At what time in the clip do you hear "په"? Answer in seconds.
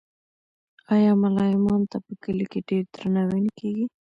2.05-2.13